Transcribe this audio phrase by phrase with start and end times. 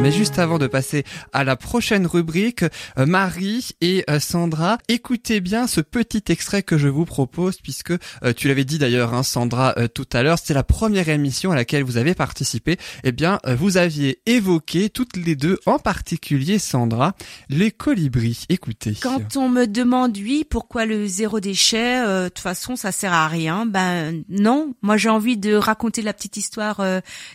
[0.00, 2.62] Mais juste avant de passer à la prochaine rubrique,
[2.98, 7.90] euh, Marie et euh, Sandra, écoutez bien ce petit extrait que je vous propose puisque
[7.90, 11.56] euh, tu l'avais dit d'ailleurs, hein, Sandra, tout à l'heure, c'est la première émission à
[11.56, 12.76] laquelle vous avez participé.
[13.02, 17.14] Eh bien, vous aviez évoqué toutes les deux, en particulier Sandra,
[17.48, 18.44] les colibris.
[18.48, 18.94] Écoutez.
[19.02, 23.26] Quand on me demande oui, pourquoi le zéro déchet, de toute façon, ça sert à
[23.26, 23.66] rien.
[23.66, 26.80] Ben non, moi j'ai envie de raconter la petite histoire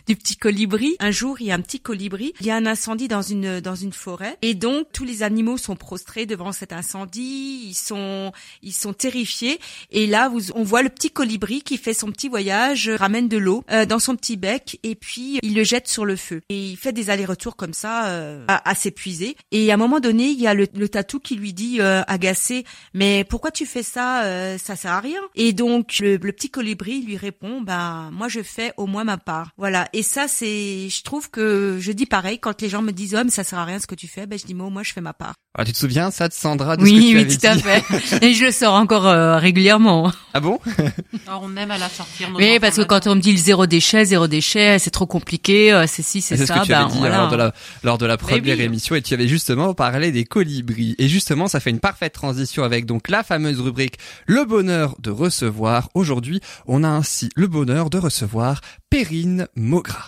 [0.06, 0.96] du petit colibri.
[1.00, 4.36] Un jour, il y a un petit colibri, un incendie dans une dans une forêt.
[4.42, 9.58] Et donc tous les animaux sont prostrés devant cet incendie, ils sont ils sont terrifiés.
[9.90, 13.36] Et là vous, on voit le petit colibri qui fait son petit voyage, ramène de
[13.36, 16.42] l'eau euh, dans son petit bec et puis il le jette sur le feu.
[16.48, 19.36] Et il fait des allers-retours comme ça euh, à, s'épuiser.
[19.50, 22.02] Et à un moment donné il y a le, le tatou qui lui dit euh,
[22.06, 25.20] agacé mais pourquoi tu fais ça euh, ça sert à rien?
[25.34, 29.18] Et donc le, le petit colibri lui répond bah moi je fais au moins ma
[29.18, 29.88] part voilà.
[29.92, 33.22] Et ça c'est je trouve que je dis pareil quand les gens me disent oh
[33.24, 34.92] mais ça sert à rien ce que tu fais ben je dis moi moi je
[34.92, 35.32] fais ma part.
[35.56, 37.56] Ah, tu te souviens ça de Sandra de oui ce que tu oui tout à
[37.56, 38.22] fait.
[38.22, 40.12] Et je le sors encore euh, régulièrement.
[40.34, 40.58] Ah bon?
[41.26, 43.66] Alors, on aime à la sortir oui parce que quand on me dit le zéro
[43.66, 46.82] déchet zéro déchet c'est trop compliqué euh, c'est si c'est ça ce que tu ben,
[46.82, 47.16] avais dit voilà.
[47.16, 50.96] lors de la lors de la première émission et tu avais justement parlé des colibris.
[50.98, 55.10] Et justement ça fait une parfaite transition avec donc la fameuse rubrique le bonheur de
[55.10, 60.04] recevoir aujourd'hui on a ainsi le bonheur de recevoir Perrine Mogra.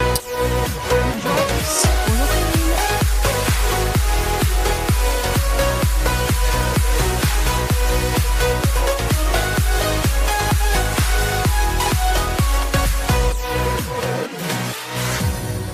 [1.66, 2.35] です。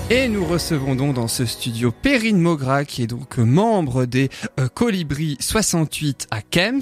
[0.09, 4.67] Et nous recevons donc dans ce studio Perrine Mogra, qui est donc membre des euh,
[4.67, 6.81] Colibris 68 à Kems.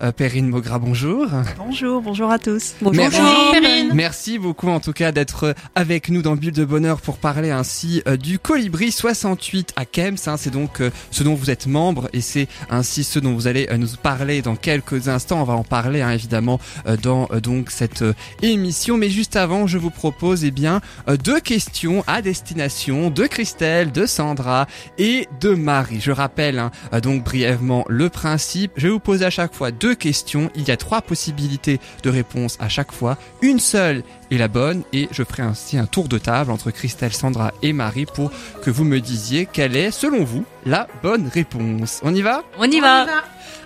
[0.00, 1.26] Euh, Perrine Mogra, bonjour.
[1.58, 2.74] Bonjour, bonjour à tous.
[2.80, 3.20] Bonjour, Merci.
[3.50, 3.90] Perrine.
[3.92, 8.02] Merci beaucoup en tout cas d'être avec nous dans Bulle de Bonheur pour parler ainsi
[8.06, 10.16] euh, du Colibri 68 à Kems.
[10.26, 10.36] Hein.
[10.38, 13.66] c'est donc euh, ce dont vous êtes membre et c'est ainsi ce dont vous allez
[13.70, 15.40] euh, nous parler dans quelques instants.
[15.40, 18.96] On va en parler hein, évidemment euh, dans euh, donc cette euh, émission.
[18.96, 23.90] Mais juste avant, je vous propose eh bien euh, deux questions à destination de Christelle,
[23.90, 24.66] de Sandra
[24.98, 25.98] et de Marie.
[25.98, 28.72] Je rappelle hein, euh, donc brièvement le principe.
[28.76, 30.50] Je vais vous poser à chaque fois deux questions.
[30.54, 33.16] Il y a trois possibilités de réponse à chaque fois.
[33.40, 37.14] Une seule est la bonne et je ferai ainsi un tour de table entre Christelle,
[37.14, 38.30] Sandra et Marie pour
[38.62, 42.00] que vous me disiez quelle est, selon vous, la bonne réponse.
[42.02, 43.06] On y va on y va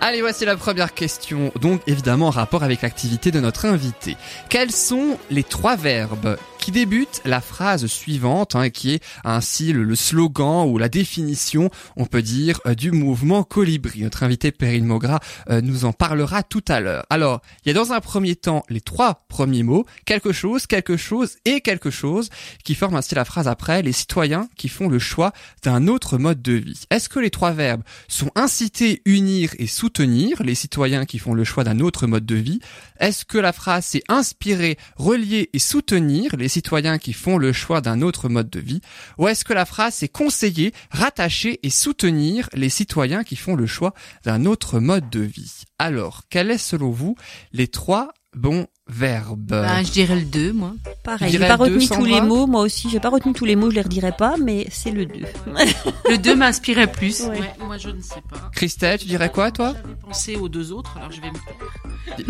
[0.00, 4.16] Allez, voici la première question, donc évidemment en rapport avec l'activité de notre invité.
[4.50, 6.36] Quels sont les trois verbes?
[6.64, 11.68] Qui débutent la phrase suivante, hein, qui est ainsi le, le slogan ou la définition,
[11.94, 15.20] on peut dire, euh, du mouvement Colibri Notre invité Perrine Mogra
[15.50, 17.04] euh, nous en parlera tout à l'heure.
[17.10, 20.96] Alors, il y a dans un premier temps les trois premiers mots, quelque chose, quelque
[20.96, 22.30] chose et quelque chose,
[22.64, 26.40] qui forment ainsi la phrase après, les citoyens qui font le choix d'un autre mode
[26.40, 26.80] de vie.
[26.88, 31.44] Est-ce que les trois verbes sont inciter, unir et soutenir les citoyens qui font le
[31.44, 32.60] choix d'un autre mode de vie?
[33.00, 37.80] Est-ce que la phrase c'est inspirer, relier et soutenir les citoyens qui font le choix
[37.80, 38.80] d'un autre mode de vie
[39.18, 43.66] Ou est-ce que la phrase c'est conseiller, rattacher et soutenir les citoyens qui font le
[43.66, 43.94] choix
[44.24, 45.64] d'un autre mode de vie?
[45.78, 47.16] Alors, quel est selon vous
[47.52, 49.46] les trois bons verbes?
[49.46, 52.88] Ben, je dirais le 2 moi Pareil, j'ai pas retenu tous les mots, moi aussi,
[52.90, 55.20] j'ai pas retenu tous les mots, je les redirai pas, mais c'est le 2.
[56.10, 57.40] le 2 m'inspirait plus Ouais.
[57.40, 58.50] Ouais, moi je ne sais pas.
[58.52, 59.74] Christelle, tu dirais quoi toi?
[59.74, 61.38] J'avais pensé aux deux autres, alors je vais me.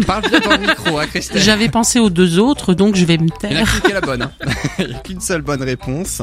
[0.06, 1.42] Parle bien dans le micro, hein, Christelle.
[1.42, 3.82] J'avais pensé aux deux autres, donc je vais me Il n'y a taire.
[3.82, 4.22] qu'une la bonne.
[4.22, 4.30] hein.
[4.78, 6.22] Il n'y a qu'une seule bonne réponse.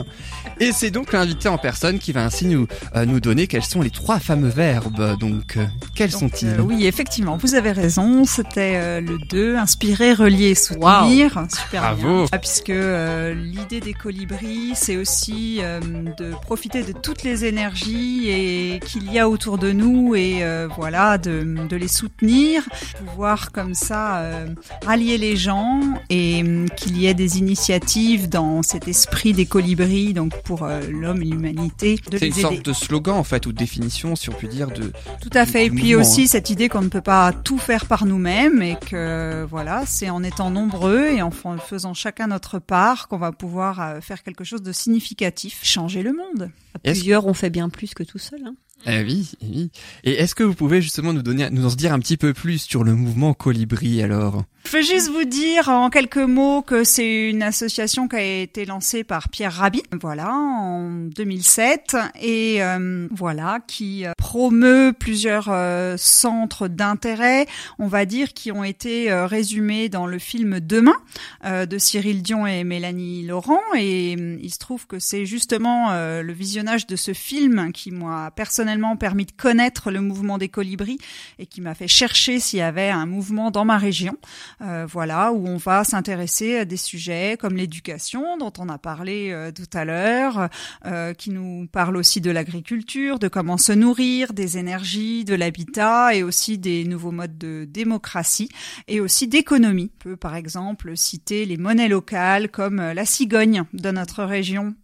[0.59, 3.81] Et c'est donc l'invité en personne qui va ainsi nous, euh, nous donner quels sont
[3.81, 5.17] les trois fameux verbes.
[5.19, 8.25] Donc, euh, quels sont-ils euh, Oui, effectivement, vous avez raison.
[8.25, 11.45] C'était euh, le 2, inspirer, relier, soutenir.
[11.49, 12.17] Super Bravo.
[12.19, 12.25] bien.
[12.31, 15.79] Ah, puisque euh, l'idée des colibris, c'est aussi euh,
[16.17, 20.67] de profiter de toutes les énergies et qu'il y a autour de nous et euh,
[20.75, 22.63] voilà, de, de les soutenir,
[23.05, 24.47] pouvoir comme ça euh,
[24.85, 30.13] rallier les gens et hum, qu'il y ait des initiatives dans cet esprit des colibris,
[30.13, 32.41] donc pour euh, l'homme et l'humanité, de C'est une aider.
[32.41, 34.91] sorte de slogan en fait ou de définition, si on peut dire, de.
[35.21, 35.65] Tout à fait.
[35.65, 36.27] Et puis aussi hein.
[36.29, 40.23] cette idée qu'on ne peut pas tout faire par nous-mêmes et que voilà, c'est en
[40.23, 44.43] étant nombreux et en fa- faisant chacun notre part qu'on va pouvoir euh, faire quelque
[44.43, 46.51] chose de significatif, changer le monde.
[46.75, 48.41] À plusieurs, on fait bien plus que tout seul.
[48.45, 48.55] Hein.
[48.87, 49.71] Eh oui, eh oui.
[50.03, 52.59] Et est-ce que vous pouvez justement nous donner, nous en dire un petit peu plus
[52.59, 54.43] sur le mouvement Colibri alors?
[54.63, 58.63] Je peux juste vous dire en quelques mots que c'est une association qui a été
[58.63, 65.95] lancée par Pierre Rabhi, voilà, en 2007, et euh, voilà, qui euh, promeut plusieurs euh,
[65.97, 67.47] centres d'intérêt,
[67.79, 70.95] on va dire, qui ont été résumés dans le film Demain
[71.43, 76.87] de Cyril Dion et Mélanie Laurent, et il se trouve que c'est justement le visionnage
[76.87, 80.99] de ce film qui m'a personnellement permis de connaître le mouvement des colibris
[81.39, 84.17] et qui m'a fait chercher s'il y avait un mouvement dans ma région.
[84.61, 89.31] Euh, voilà, où on va s'intéresser à des sujets comme l'éducation, dont on a parlé
[89.31, 90.49] euh, tout à l'heure,
[90.85, 96.13] euh, qui nous parle aussi de l'agriculture, de comment se nourrir, des énergies, de l'habitat
[96.13, 98.49] et aussi des nouveaux modes de démocratie
[98.87, 99.91] et aussi d'économie.
[99.95, 104.75] On peut par exemple citer les monnaies locales comme la cigogne de notre région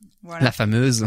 [0.41, 1.05] la fameuse.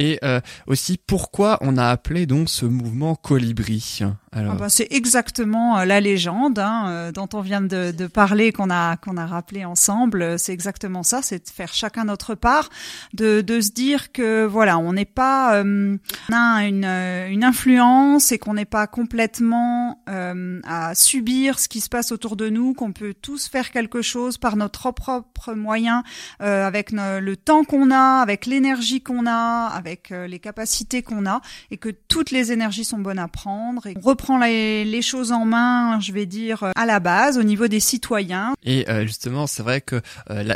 [0.00, 4.00] Et euh, aussi, pourquoi on a appelé donc ce mouvement Colibri?
[4.32, 4.54] Alors...
[4.54, 8.50] Ah bah, c'est exactement euh, la légende hein, euh, dont on vient de, de parler,
[8.50, 10.38] qu'on a qu'on a rappelé ensemble.
[10.38, 12.70] C'est exactement ça, c'est de faire chacun notre part,
[13.12, 15.98] de, de se dire que voilà, on n'est pas, on
[16.32, 22.10] a une, une influence et qu'on n'est pas complètement à subir ce qui se passe
[22.12, 26.04] autour de nous, qu'on peut tous faire quelque chose par notre propre moyen,
[26.38, 31.40] avec le temps qu'on a, avec l'énergie qu'on a, avec euh, les capacités qu'on a,
[31.70, 33.86] et que toutes les énergies sont bonnes à prendre.
[33.86, 37.38] Et on reprend les, les choses en main, je vais dire, euh, à la base,
[37.38, 38.54] au niveau des citoyens.
[38.64, 40.00] Et euh, justement, c'est vrai que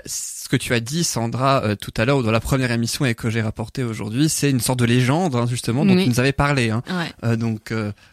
[0.06, 3.30] ce que tu as dit, Sandra, tout à l'heure, dans la première émission et que
[3.30, 6.70] j'ai rapporté aujourd'hui, c'est une sorte de légende, hein, justement, dont tu nous avais parlé.
[6.70, 6.82] Hein.
[7.36, 7.72] donc,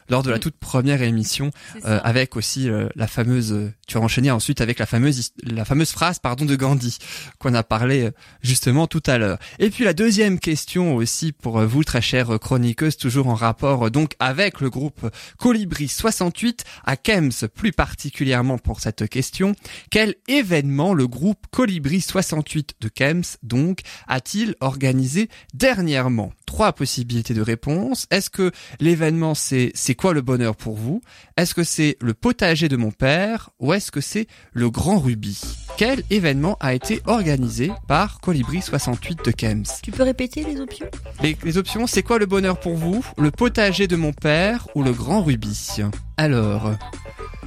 [0.10, 1.52] lors de la toute première émission,
[1.84, 6.46] avec aussi la fameuse, tu as enchaîné ensuite avec la fameuse, la fameuse phrase, pardon,
[6.46, 6.98] de Gandhi,
[7.40, 8.10] qu'on a parlé
[8.42, 9.38] justement tout à l'heure.
[9.60, 14.14] Et puis la deuxième question aussi pour vous, très chère chroniqueuse, toujours en rapport donc
[14.20, 19.56] avec le groupe Colibri 68 à Kems, plus particulièrement pour cette question.
[19.90, 26.32] Quel événement le groupe Colibri 68 de Kems donc a-t-il organisé dernièrement?
[26.46, 28.08] Trois possibilités de réponse.
[28.10, 31.02] Est-ce que l'événement c'est c'est quoi le bonheur pour vous?
[31.36, 33.50] Est-ce que c'est le potager de mon père?
[33.82, 35.42] Est-ce que c'est le grand rubis?
[35.76, 39.64] Quel événement a été organisé par Colibri 68 de Kems?
[39.82, 40.86] Tu peux répéter les options?
[41.24, 43.04] Les, options, c'est quoi le bonheur pour vous?
[43.18, 45.82] Le potager de mon père ou le grand rubis?
[46.18, 46.74] Alors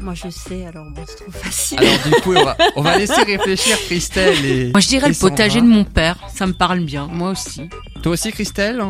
[0.01, 1.79] Moi je sais, alors bon, c'est trop facile.
[1.79, 2.35] Alors du coup,
[2.75, 4.73] on va, laisser réfléchir Christelle et...
[4.73, 7.71] Moi je dirais le potager de mon père, ça me parle bien, moi aussi.
[8.03, 8.83] Toi aussi Christelle?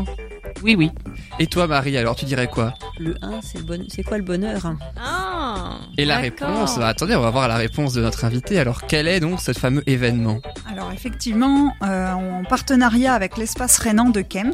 [0.62, 0.90] Oui, oui.
[1.38, 2.74] Et toi, Marie, alors tu dirais quoi?
[2.98, 3.84] Le 1, c'est le bon...
[3.88, 4.74] c'est quoi le bonheur?
[4.96, 8.58] Ah Et la réponse, bah, attendez, on va voir la réponse de notre invité.
[8.58, 10.40] Alors, quel est donc ce fameux événement?
[10.70, 14.52] Alors, effectivement, euh, en partenariat avec l'espace Rénan de Kems,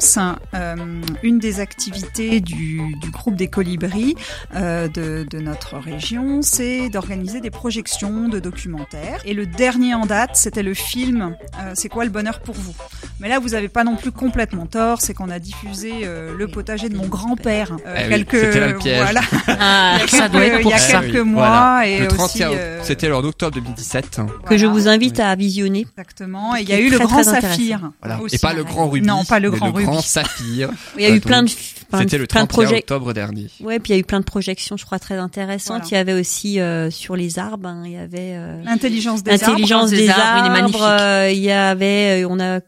[0.53, 0.75] euh,
[1.23, 4.15] une des activités du, du groupe des colibris
[4.55, 9.21] euh, de, de, notre région, c'est d'organiser des projections de documentaires.
[9.25, 12.75] Et le dernier en date, c'était le film euh, C'est quoi le bonheur pour vous?
[13.19, 16.47] Mais là, vous n'avez pas non plus complètement tort, c'est qu'on a diffusé euh, le
[16.47, 17.77] potager de mon grand-père.
[17.85, 19.21] Euh, eh quelques, voilà.
[19.47, 22.43] Ah, ça doit être pour il y a quelques mois et aussi.
[22.43, 24.21] Euh, c'était en octobre 2017.
[24.47, 25.87] Que je vous invite à visionner.
[25.91, 26.55] Exactement.
[26.55, 27.91] Et il y a eu le grand saphir.
[28.31, 29.07] et pas le grand rubis.
[29.07, 29.79] Non, pas le grand rubis.
[29.79, 30.69] Le grand saphir.
[30.97, 33.47] Il y a eu plein de c'était le 31 octobre dernier.
[33.59, 35.91] Ouais, puis il y a eu plein de projections, je crois, très intéressantes.
[35.91, 36.59] Il y avait aussi
[36.89, 42.23] sur les arbres, hein, il y avait l'intelligence des arbres, des, arbres, il y avait,
[42.25, 42.61] on a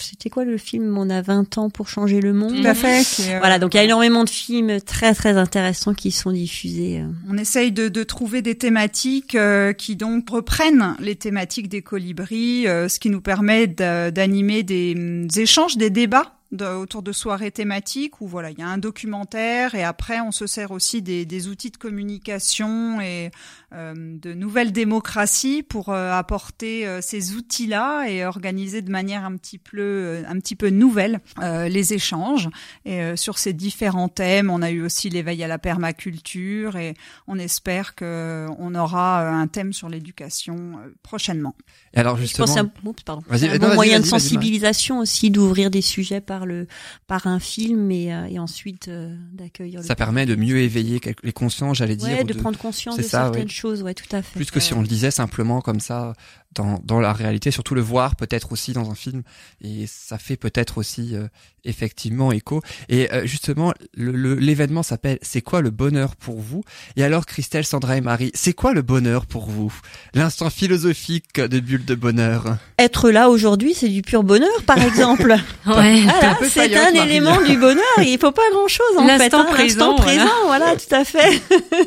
[0.00, 2.54] c'était quoi le film On a 20 ans pour changer le monde.
[2.60, 3.04] Tout à fait.
[3.30, 7.00] Euh, voilà, donc il y a énormément de films très très intéressants qui sont diffusés.
[7.00, 7.08] Euh.
[7.28, 12.64] On essaye de, de trouver des thématiques euh, qui donc reprennent les thématiques des colibris,
[12.64, 18.26] ce qui nous permet d'animer des, des échanges, des débats autour de soirées thématiques où
[18.26, 21.70] voilà il y a un documentaire et après on se sert aussi des, des outils
[21.70, 23.30] de communication et
[23.74, 29.36] euh, de nouvelles démocraties pour euh, apporter euh, ces outils-là et organiser de manière un
[29.36, 32.48] petit peu un petit peu nouvelle les échanges.
[32.84, 36.94] Et sur ces différents thèmes on a eu aussi l'éveil à la permaculture et
[37.26, 41.54] on espère que on aura un thème sur l'éducation prochainement.
[41.94, 46.20] Et alors justement, je pense un, un bon moyen de sensibilisation aussi d'ouvrir des sujets
[46.20, 46.66] par le
[47.06, 49.82] par un film et, euh, et ensuite euh, d'accueillir.
[49.84, 52.24] Ça permet de mieux éveiller les consciences, j'allais dire.
[52.24, 54.38] de, prendre conscience de certaines choses, ouais, tout à fait.
[54.38, 56.14] Plus que si on le disait simplement comme ça
[56.56, 59.22] dans, dans la réalité, surtout le voir peut-être aussi dans un film,
[59.62, 61.28] et ça fait peut-être aussi euh,
[61.64, 62.62] effectivement écho.
[62.88, 66.62] Et euh, justement, l'événement s'appelle C'est quoi le bonheur pour vous?
[66.96, 69.72] Et alors, Christelle, Sandra et Marie, c'est quoi le bonheur pour vous?
[70.14, 72.56] L'instant philosophique de Bulle de bonheur.
[72.78, 75.36] Être là aujourd'hui, c'est du pur bonheur, par exemple.
[75.66, 76.02] ouais.
[76.48, 77.84] c'est un élément du bonheur.
[77.98, 79.18] Il faut pas grand-chose en fait.
[79.18, 79.46] L'instant hein.
[79.50, 80.76] présent, présent, voilà.
[80.76, 81.42] tout à fait.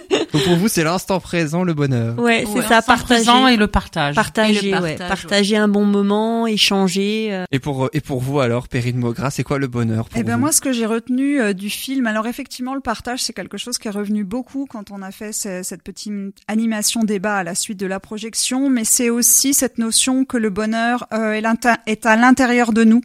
[0.33, 2.19] Donc pour vous, c'est l'instant présent, le bonheur.
[2.19, 2.81] Ouais, c'est ça.
[2.81, 4.15] Partager et le partage.
[4.15, 4.95] Partager, ouais.
[4.95, 7.29] Partager un bon moment, échanger.
[7.31, 7.45] Euh.
[7.51, 10.37] Et pour et pour vous alors, Perrine Maugras, c'est quoi le bonheur pour Eh ben
[10.37, 13.77] moi, ce que j'ai retenu euh, du film, alors effectivement, le partage, c'est quelque chose
[13.77, 16.09] qui est revenu beaucoup quand on a fait cette petite
[16.47, 20.49] animation débat à la suite de la projection, mais c'est aussi cette notion que le
[20.49, 21.39] bonheur euh,
[21.85, 23.01] est à l'intérieur de nous,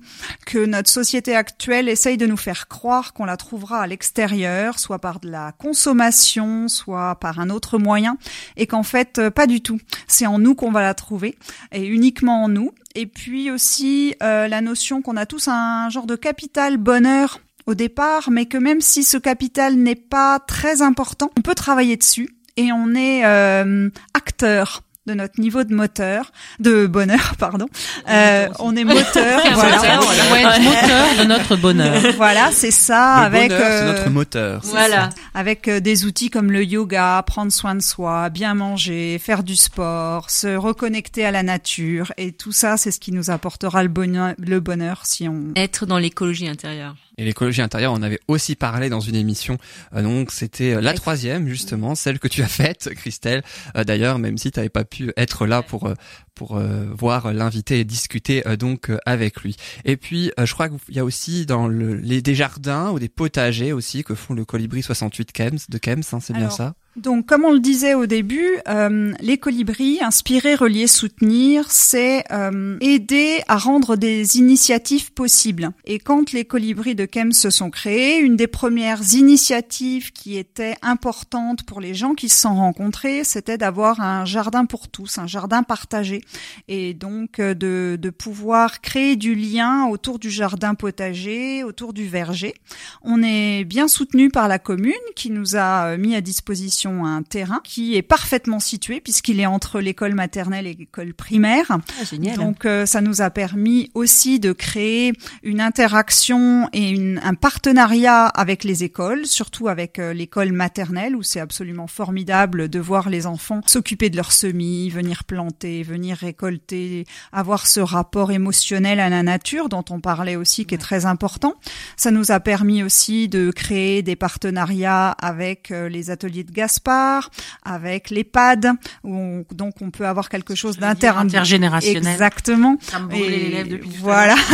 [0.46, 4.98] que notre société actuelle essaye de nous faire croire qu'on la trouvera à l'extérieur, soit
[4.98, 8.16] par de la consommation, soit par un autre moyen,
[8.56, 9.78] et qu'en fait, euh, pas du tout.
[10.06, 11.33] C'est en nous qu'on va la trouver,
[11.72, 12.72] et uniquement en nous.
[12.94, 17.74] Et puis aussi euh, la notion qu'on a tous un genre de capital bonheur au
[17.74, 22.28] départ, mais que même si ce capital n'est pas très important, on peut travailler dessus
[22.56, 27.66] et on est euh, acteur de notre niveau de moteur, de bonheur, pardon.
[28.08, 30.58] Euh, on est moteur, voilà.
[30.60, 32.02] moteur de notre bonheur.
[32.16, 33.20] Voilà, c'est ça.
[33.20, 34.60] Le avec bonheur, c'est notre moteur.
[34.64, 39.56] Voilà, avec des outils comme le yoga, prendre soin de soi, bien manger, faire du
[39.56, 43.88] sport, se reconnecter à la nature, et tout ça, c'est ce qui nous apportera le
[43.88, 46.96] bonheur, le bonheur si on être dans l'écologie intérieure.
[47.16, 49.58] Et l'écologie intérieure, on avait aussi parlé dans une émission.
[49.94, 53.42] Euh, donc c'était euh, la troisième justement, celle que tu as faite, Christelle.
[53.76, 55.92] Euh, d'ailleurs, même si tu n'avais pas pu être là pour
[56.34, 56.60] pour
[56.98, 59.56] voir l'invité et discuter donc avec lui.
[59.84, 63.08] Et puis, je crois qu'il y a aussi dans le, les des jardins ou des
[63.08, 66.74] potagers aussi que font le Colibri 68 Kems de Kems, hein, c'est bien ça?
[66.96, 72.76] Donc, comme on le disait au début, euh, les colibris, inspirer, relier, soutenir, c'est euh,
[72.80, 75.70] aider à rendre des initiatives possibles.
[75.86, 80.76] Et quand les colibris de Kems se sont créés, une des premières initiatives qui était
[80.82, 85.26] importante pour les gens qui se sont rencontrés, c'était d'avoir un jardin pour tous, un
[85.26, 86.22] jardin partagé,
[86.68, 92.06] et donc euh, de, de pouvoir créer du lien autour du jardin potager, autour du
[92.06, 92.54] verger.
[93.02, 97.60] On est bien soutenu par la commune qui nous a mis à disposition un terrain
[97.64, 101.66] qui est parfaitement situé puisqu'il est entre l'école maternelle et l'école primaire.
[101.70, 105.12] Ah, Donc euh, ça nous a permis aussi de créer
[105.42, 111.22] une interaction et une, un partenariat avec les écoles, surtout avec euh, l'école maternelle où
[111.22, 117.06] c'est absolument formidable de voir les enfants s'occuper de leurs semis, venir planter, venir récolter,
[117.32, 121.54] avoir ce rapport émotionnel à la nature dont on parlait aussi qui est très important.
[121.96, 126.52] Ça nous a permis aussi de créer des partenariats avec euh, les ateliers de
[126.84, 127.22] gaz
[127.62, 132.12] avec l'EHPAD, où donc on peut avoir quelque chose d'intergénérationnel.
[132.12, 132.76] Exactement.
[133.12, 133.64] Et
[134.00, 134.36] voilà.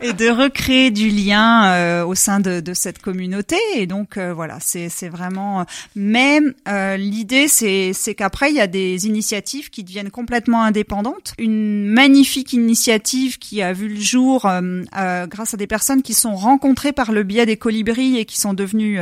[0.00, 3.56] et de recréer du lien euh, au sein de, de, cette communauté.
[3.74, 5.64] Et donc euh, voilà, c'est vraiment.
[5.94, 11.34] Mais euh, l'idée, c'est qu'après il y a des initiatives qui deviennent complètement indépendantes.
[11.38, 16.92] Une magnifique initiative qui a vu le jour grâce à des personnes qui sont rencontrées
[16.92, 18.98] par le biais des colibris et qui sont devenues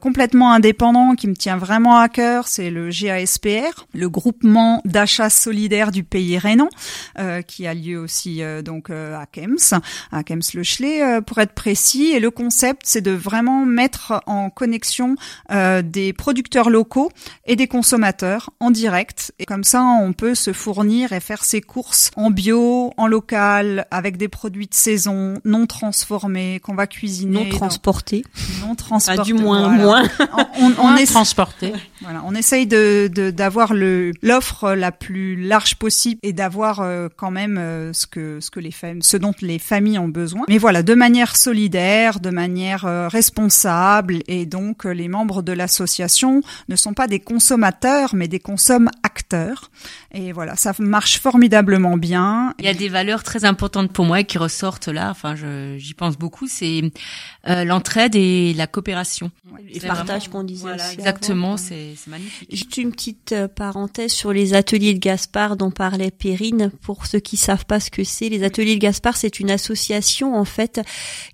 [0.00, 5.90] complètement indépendants, qui me tient vraiment à cœur, c'est le GASPR, le groupement d'achat solidaire
[5.90, 6.68] du pays rhénan,
[7.18, 9.80] euh, qui a lieu aussi euh, donc euh, à Kems,
[10.26, 12.12] Kems-le-Chlé pour être précis.
[12.12, 15.16] Et le concept, c'est de vraiment mettre en connexion
[15.50, 17.10] des producteurs locaux
[17.46, 19.32] et des consommateurs en direct.
[19.38, 23.86] Et comme ça, on peut se fournir et faire ses courses en bio, en local,
[23.90, 27.44] avec des produits de saison, non transformés, qu'on va cuisiner.
[27.44, 28.24] Non transportés.
[28.60, 29.22] Non transportés.
[29.22, 30.02] du moins, moins.
[30.58, 31.72] On, on, est transporté.
[32.02, 37.30] Voilà, on essaye de d'avoir le l'offre la plus large possible et d'avoir euh, quand
[37.30, 40.44] même euh, ce que ce que les femmes, ce dont les familles ont besoin.
[40.48, 46.40] Mais voilà, de manière solidaire, de manière euh, responsable et donc les membres de l'association
[46.68, 49.70] ne sont pas des consommateurs mais des consommateurs acteurs.
[50.12, 52.54] Et voilà, ça marche formidablement bien.
[52.58, 55.10] Il y a des valeurs très importantes pour moi qui ressortent là.
[55.10, 55.34] Enfin,
[55.76, 56.46] j'y pense beaucoup.
[56.48, 56.90] C'est
[57.46, 59.30] l'entraide et la coopération.
[59.70, 60.62] Et le partage qu'on disait.
[60.62, 62.48] Voilà, exactement c'est magnifique.
[62.50, 66.70] Juste une petite euh, parenthèse sur les ateliers de Gaspard dont parlait Perrine.
[66.82, 70.05] Pour ceux qui savent pas ce que c'est, les ateliers de Gaspard, c'est une association
[70.06, 70.80] association en fait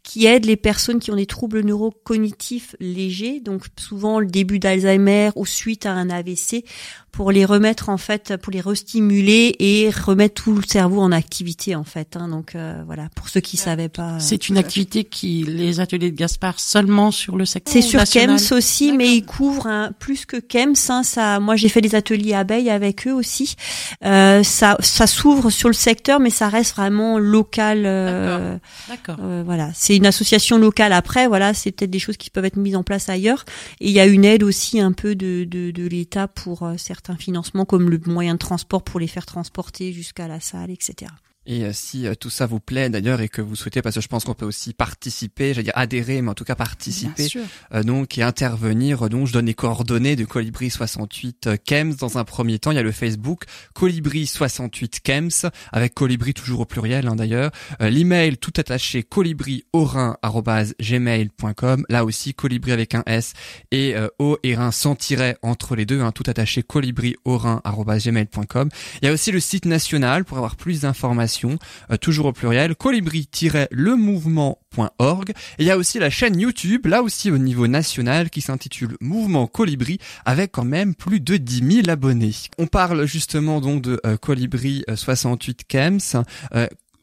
[0.03, 5.31] qui aide les personnes qui ont des troubles neurocognitifs légers, donc souvent le début d'Alzheimer
[5.37, 6.65] ou suite à un AVC,
[7.13, 11.77] pour les remettre en fait, pour les restimuler et remettre tout le cerveau en activité
[11.77, 12.17] en fait.
[12.17, 12.29] Hein.
[12.29, 14.19] Donc euh, voilà, pour ceux qui savaient pas.
[14.19, 17.73] C'est une activité qui les ateliers de Gaspard seulement sur le secteur.
[17.73, 20.75] C'est sur Kems aussi, mais ils couvrent un, plus que Kems.
[20.89, 23.57] Hein, ça, moi j'ai fait des ateliers abeilles avec eux aussi.
[24.05, 27.83] Euh, ça, ça s'ouvre sur le secteur, mais ça reste vraiment local.
[27.85, 28.57] Euh,
[28.89, 29.17] D'accord.
[29.21, 30.93] Euh, voilà, c'est une association locale.
[30.93, 33.45] Après, voilà, c'est peut-être des choses qui peuvent être mises en place ailleurs.
[33.81, 37.13] Et il y a une aide aussi un peu de de, l'État pour euh, certains
[37.13, 41.11] un financement comme le moyen de transport pour les faire transporter jusqu'à la salle, etc.
[41.45, 44.01] Et euh, si euh, tout ça vous plaît d'ailleurs et que vous souhaitez, parce que
[44.01, 47.27] je pense qu'on peut aussi participer, j'allais dire adhérer, mais en tout cas participer,
[47.75, 49.09] euh, donc et intervenir.
[49.09, 52.71] Donc je donne les coordonnées de Colibri 68 Kems dans un premier temps.
[52.71, 57.51] Il y a le Facebook Colibri 68 Kems avec Colibri toujours au pluriel hein, d'ailleurs.
[57.81, 61.87] L'email tout attaché colibriorin@gmail.com.
[61.89, 63.33] Là aussi Colibri avec un S
[63.73, 68.69] et O et Rhin sans tiret entre les deux, hein, tout attaché colibriorin@gmail.com.
[69.01, 71.32] Il y a aussi le site national pour avoir plus d'informations
[71.91, 75.31] euh, toujours au pluriel, colibri-lemouvement.org.
[75.31, 78.97] Et il y a aussi la chaîne YouTube, là aussi au niveau national, qui s'intitule
[79.01, 82.33] Mouvement Colibri, avec quand même plus de 10 000 abonnés.
[82.59, 85.99] On parle justement donc de euh, Colibri 68 euh, Kems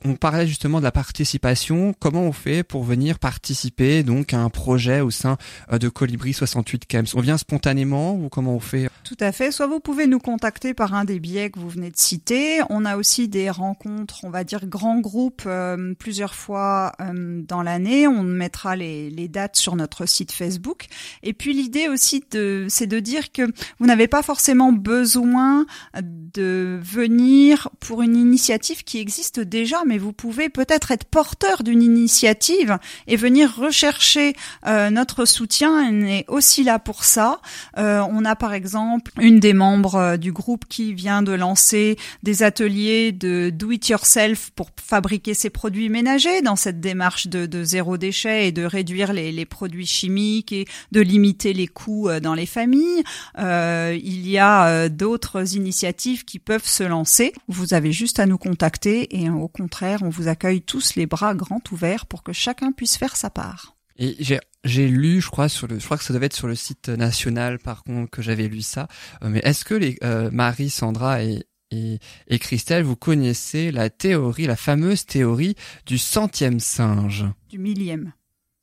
[0.05, 1.93] on parlait justement de la participation.
[1.99, 5.37] Comment on fait pour venir participer donc à un projet au sein
[5.73, 8.89] euh, de Colibri 68 Camps On vient spontanément ou comment on fait?
[9.03, 9.51] Tout à fait.
[9.51, 12.61] Soit vous pouvez nous contacter par un des biais que vous venez de citer.
[12.69, 17.61] On a aussi des rencontres, on va dire grands groupes, euh, plusieurs fois euh, dans
[17.61, 18.07] l'année.
[18.07, 20.85] On mettra les, les, dates sur notre site Facebook.
[21.23, 23.41] Et puis l'idée aussi, c'est de dire que
[23.79, 25.65] vous n'avez pas forcément besoin
[26.01, 31.81] de venir pour une initiative qui existe déjà mais vous pouvez peut-être être porteur d'une
[31.81, 32.77] initiative
[33.07, 34.35] et venir rechercher
[34.67, 35.71] euh, notre soutien.
[35.91, 37.41] On est aussi là pour ça.
[37.79, 41.97] Euh, on a par exemple une des membres euh, du groupe qui vient de lancer
[42.21, 47.47] des ateliers de do it yourself pour fabriquer ses produits ménagers dans cette démarche de,
[47.47, 52.09] de zéro déchet et de réduire les, les, produits chimiques et de limiter les coûts
[52.21, 53.03] dans les familles.
[53.39, 57.33] il y a d'autres initiatives qui peuvent se lancer.
[57.47, 61.35] Vous avez juste à nous contacter et au contraire on vous accueille tous les bras
[61.35, 63.75] grands ouverts pour que chacun puisse faire sa part.
[63.97, 66.47] Et j'ai j'ai lu, je crois sur le, je crois que ça devait être sur
[66.47, 68.87] le site national par contre que j'avais lu ça.
[69.23, 73.89] Euh, mais est-ce que les euh, Marie, Sandra et, et, et Christelle, vous connaissez la
[73.89, 75.55] théorie, la fameuse théorie
[75.85, 77.25] du centième singe?
[77.49, 78.11] Du millième.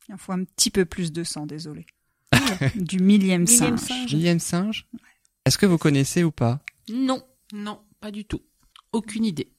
[0.08, 1.86] Il faut un petit peu plus de sang, désolé.
[2.74, 3.80] du millième singe.
[4.12, 4.86] Millième singe?
[5.44, 6.60] Est-ce que vous connaissez ou pas?
[6.88, 8.42] Non, non, pas du tout.
[8.92, 9.50] Aucune idée.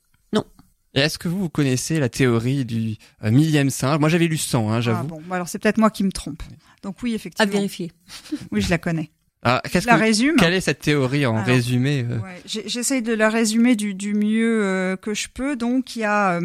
[0.94, 4.00] Est-ce que vous, vous connaissez la théorie du euh, millième singe?
[4.00, 5.00] Moi, j'avais lu 100, hein, j'avoue.
[5.02, 6.42] Ah bon, alors c'est peut-être moi qui me trompe.
[6.84, 7.50] Donc oui, effectivement.
[7.50, 7.92] À vérifier.
[8.52, 9.12] oui, je la connais.
[9.44, 10.36] Ah, qu'est-ce la résume.
[10.38, 12.18] Quelle est cette théorie en résumé euh?
[12.18, 15.56] ouais, J'essaye de la résumer du, du mieux euh, que je peux.
[15.56, 16.40] Donc, il y a,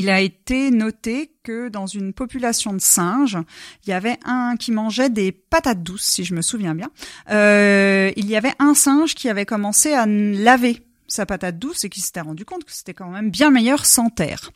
[0.00, 3.38] il a été noté que dans une population de singes,
[3.86, 6.90] il y avait un qui mangeait des patates douces, si je me souviens bien.
[7.30, 12.00] il y avait un singe qui avait commencé à laver sa patate douce et qui
[12.00, 14.50] s'était rendu compte que c'était quand même bien meilleur sans terre.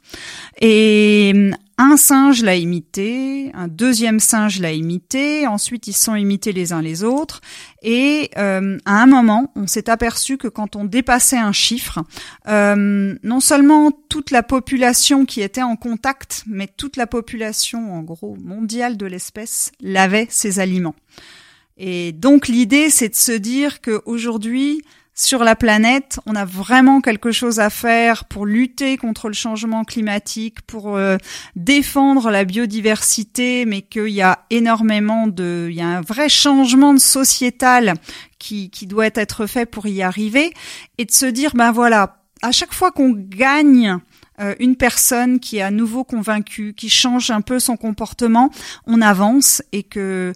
[0.60, 6.52] Et hum, un singe l'a imité, un deuxième singe l'a imité, ensuite ils sont imités
[6.52, 7.40] les uns les autres,
[7.82, 12.00] et euh, à un moment, on s'est aperçu que quand on dépassait un chiffre,
[12.48, 18.02] euh, non seulement toute la population qui était en contact, mais toute la population, en
[18.02, 20.96] gros, mondiale de l'espèce, lavait ses aliments.
[21.76, 24.82] Et donc l'idée, c'est de se dire qu'aujourd'hui,
[25.20, 29.82] sur la planète, on a vraiment quelque chose à faire pour lutter contre le changement
[29.82, 31.16] climatique, pour euh,
[31.56, 36.94] défendre la biodiversité, mais qu'il y a énormément de, il y a un vrai changement
[36.94, 37.94] de sociétal
[38.38, 40.52] qui, qui doit être fait pour y arriver,
[40.98, 43.98] et de se dire, ben voilà, à chaque fois qu'on gagne
[44.38, 48.50] euh, une personne qui est à nouveau convaincue, qui change un peu son comportement,
[48.86, 50.32] on avance et que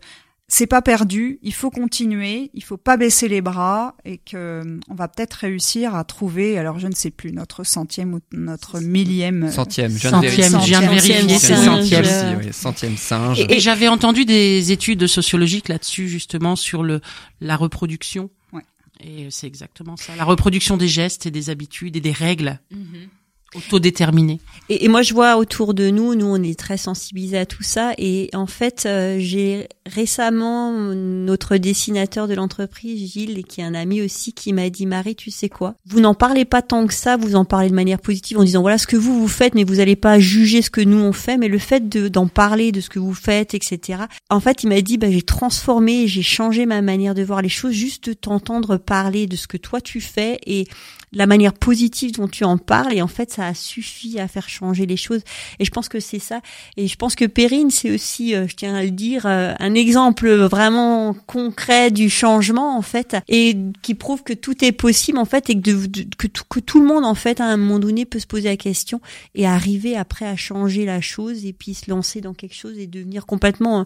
[0.54, 4.94] c'est pas perdu, il faut continuer, il faut pas baisser les bras et que on
[4.94, 9.44] va peut-être réussir à trouver, alors je ne sais plus, notre centième ou notre millième.
[9.44, 11.38] Euh, centième, je viens de vérifier.
[11.38, 13.40] Centième, centième singe.
[13.48, 17.00] Et, j'avais entendu des études sociologiques là-dessus, justement, sur le,
[17.40, 18.28] la reproduction.
[18.52, 18.60] Ouais.
[19.00, 20.14] Et c'est exactement ça.
[20.16, 22.60] La reproduction des gestes et des habitudes et des règles.
[22.70, 23.08] Mm-hmm.
[23.54, 24.40] Autodéterminé.
[24.68, 27.62] Et, et, moi, je vois autour de nous, nous, on est très sensibilisés à tout
[27.62, 27.92] ça.
[27.98, 34.00] Et en fait, euh, j'ai récemment notre dessinateur de l'entreprise, Gilles, qui est un ami
[34.02, 35.74] aussi, qui m'a dit Marie, tu sais quoi?
[35.86, 37.16] Vous n'en parlez pas tant que ça.
[37.16, 39.64] Vous en parlez de manière positive en disant voilà ce que vous vous faites, mais
[39.64, 41.36] vous n'allez pas juger ce que nous on fait.
[41.36, 44.04] Mais le fait d'en parler de ce que vous faites, etc.
[44.30, 47.48] En fait, il m'a dit bah, j'ai transformé, j'ai changé ma manière de voir les
[47.48, 50.66] choses juste de t'entendre parler de ce que toi tu fais et
[51.12, 54.86] la manière positive dont tu en parles et en fait a suffi à faire changer
[54.86, 55.22] les choses.
[55.58, 56.40] Et je pense que c'est ça.
[56.76, 59.74] Et je pense que Perrine c'est aussi euh, je tiens à le dire euh, un
[59.74, 65.24] exemple vraiment concret du changement en fait et qui prouve que tout est possible en
[65.24, 68.04] fait et que, que, tout, que tout le monde en fait à un moment donné
[68.04, 69.00] peut se poser la question
[69.34, 72.86] et arriver après à changer la chose et puis se lancer dans quelque chose et
[72.86, 73.84] devenir complètement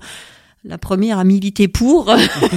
[0.66, 2.14] la première à militer pour.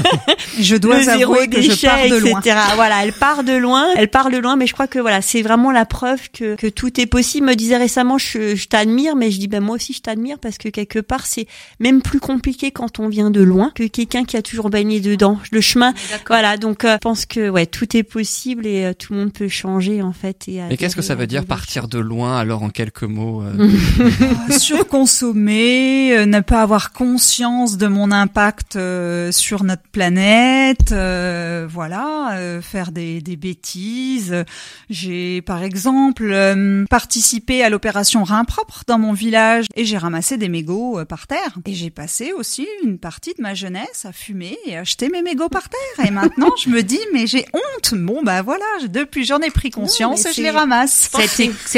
[0.59, 2.41] je dois le zéro que je pars de loin.
[2.75, 5.41] Voilà, elle part de loin, elle part de loin, mais je crois que voilà, c'est
[5.41, 7.47] vraiment la preuve que, que tout est possible.
[7.47, 10.57] Me disait récemment, je, je t'admire, mais je dis ben moi aussi je t'admire parce
[10.57, 11.47] que quelque part c'est
[11.79, 15.39] même plus compliqué quand on vient de loin que quelqu'un qui a toujours baigné dedans.
[15.51, 15.93] Le chemin,
[16.27, 16.57] voilà.
[16.57, 19.47] Donc euh, je pense que ouais, tout est possible et euh, tout le monde peut
[19.47, 20.47] changer en fait.
[20.47, 23.69] Et mais qu'est-ce que ça veut dire partir de loin alors en quelques mots euh...
[24.57, 32.38] Surconsommer, ne pas avoir conscience de mon mon impact euh, sur notre planète, euh, voilà,
[32.38, 34.45] euh, faire des, des bêtises.
[34.89, 36.33] J'ai par exemple
[36.89, 41.57] participé à l'opération Rein propre dans mon village et j'ai ramassé des mégots par terre.
[41.65, 45.49] Et j'ai passé aussi une partie de ma jeunesse à fumer et acheter mes mégots
[45.49, 46.05] par terre.
[46.05, 47.93] Et maintenant je me dis mais j'ai honte.
[47.95, 51.09] Bon bah voilà, depuis j'en ai pris conscience et je les ramasse.
[51.12, 51.19] Ça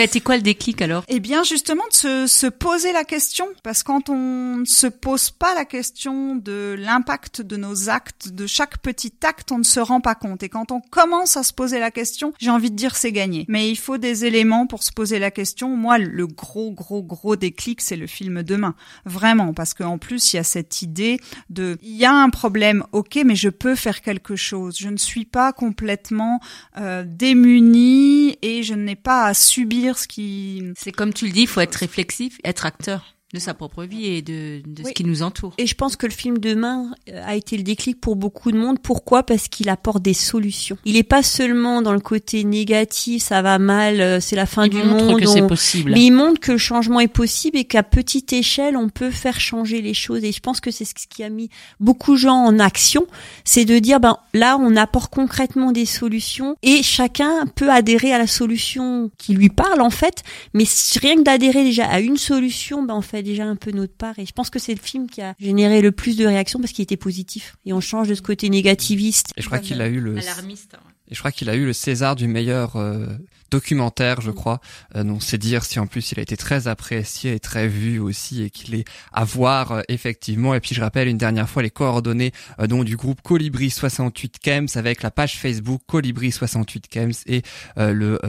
[0.01, 1.03] a, été, quoi le déclic alors?
[1.07, 4.85] Eh bien justement de se, se poser la question parce que quand on ne se
[4.85, 9.63] pose pas la question de l'impact de nos actes, de chaque petit acte, on ne
[9.63, 10.43] se rend pas compte.
[10.43, 13.45] Et quand on commence à se poser la question, j'ai envie de dire c'est gagné.
[13.47, 15.75] Mais il faut des éléments pour se poser la question.
[15.75, 18.75] Moi, le gros, gros, gros déclic, c'est le film Demain.
[19.05, 21.19] Vraiment, parce qu'en plus, il y a cette idée
[21.49, 24.77] de, il y a un problème, ok, mais je peux faire quelque chose.
[24.77, 26.39] Je ne suis pas complètement
[26.77, 30.63] euh, démunie et je n'ai pas à subir ce qui...
[30.75, 34.07] C'est comme tu le dis, il faut être réflexif, être acteur de sa propre vie
[34.07, 35.53] et de, de ce qui nous entoure.
[35.57, 38.57] Et je pense que le film Demain euh, a été le déclic pour beaucoup de
[38.57, 38.79] monde.
[38.81, 39.23] Pourquoi?
[39.23, 40.77] Parce qu'il apporte des solutions.
[40.83, 44.65] Il est pas seulement dans le côté négatif, ça va mal, euh, c'est la fin
[44.65, 45.19] il du montre monde.
[45.21, 45.91] que c'est possible.
[45.93, 49.39] Mais il montre que le changement est possible et qu'à petite échelle, on peut faire
[49.39, 50.23] changer les choses.
[50.23, 53.05] Et je pense que c'est ce qui a mis beaucoup de gens en action,
[53.45, 58.17] c'est de dire ben là, on apporte concrètement des solutions et chacun peut adhérer à
[58.17, 60.23] la solution qui lui parle en fait.
[60.53, 60.65] Mais
[60.99, 64.17] rien que d'adhérer déjà à une solution, ben en fait déjà un peu notre part.
[64.19, 66.71] Et je pense que c'est le film qui a généré le plus de réactions parce
[66.71, 67.55] qu'il était positif.
[67.65, 69.31] Et on change de ce côté négativiste.
[69.37, 70.17] Et je crois qu'il a eu le...
[70.17, 70.75] Alarmiste.
[70.75, 70.90] Hein.
[71.11, 73.05] Et je crois qu'il a eu le César du meilleur euh,
[73.51, 74.59] documentaire, je crois.
[74.95, 77.99] Euh, donc c'est dire si en plus il a été très apprécié et très vu
[77.99, 80.55] aussi et qu'il est à voir euh, effectivement.
[80.55, 84.39] Et puis je rappelle une dernière fois les coordonnées euh, donc du groupe Colibri 68
[84.39, 87.43] Kems avec la page Facebook Colibri 68 Kems et
[87.75, 88.19] le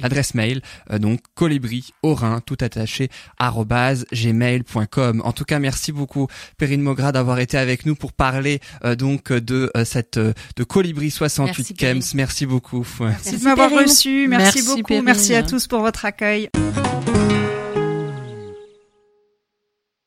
[0.00, 0.60] l'adresse mail
[0.98, 3.08] donc colibri orin tout attaché
[3.40, 5.22] gmail.com.
[5.24, 6.26] En tout cas merci beaucoup
[6.58, 8.60] Perrine Mogra d'avoir été avec nous pour parler
[8.98, 12.02] donc de cette de Colibri 68 Kems.
[12.18, 12.84] Merci beaucoup.
[12.98, 14.26] Merci, de m'avoir reçu.
[14.28, 15.00] Merci, beaucoup.
[15.02, 16.50] Merci à tous pour votre accueil.